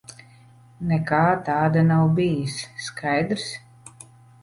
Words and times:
Nekā 0.91 1.19
tāda 1.51 1.85
nav 1.91 2.09
bijis. 2.19 2.59
Skaidrs? 2.89 3.51